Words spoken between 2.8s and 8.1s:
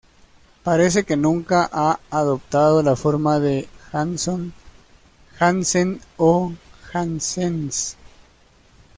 la forma de Janson, Jansen o Janssens".